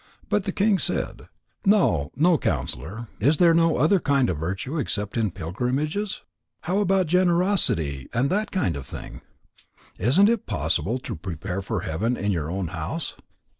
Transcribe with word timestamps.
But 0.29 0.45
the 0.45 0.51
king 0.51 0.79
said: 0.79 1.27
"No, 1.63 2.11
no, 2.15 2.35
counsellor. 2.39 3.05
Is 3.19 3.37
there 3.37 3.53
no 3.53 3.77
other 3.77 3.99
kind 3.99 4.31
of 4.31 4.39
virtue 4.39 4.79
except 4.79 5.15
in 5.15 5.29
pilgrimages? 5.29 6.23
How 6.61 6.79
about 6.79 7.05
generosity 7.05 8.09
and 8.11 8.31
that 8.31 8.49
kind 8.49 8.75
of 8.75 8.87
thing? 8.87 9.21
Isn't 9.99 10.27
it 10.27 10.47
possible 10.47 10.97
to 10.97 11.15
prepare 11.15 11.61
for 11.61 11.81
heaven 11.81 12.17
in 12.17 12.31
your 12.31 12.49
own 12.49 12.69
house?" 12.69 13.15